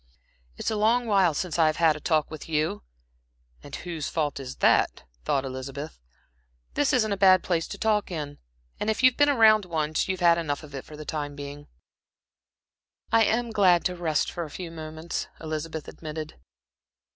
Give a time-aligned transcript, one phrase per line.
[0.57, 2.81] "It's a long while since I've had a talk with you.
[3.61, 5.99] ('And whose fault is that,' thought Elizabeth.)
[6.73, 8.39] This isn't a bad place to talk in,
[8.79, 11.67] and if you've been around once, you've had enough of it for the time being."
[13.11, 16.33] "I am glad to rest for a few minutes," Elizabeth admitted.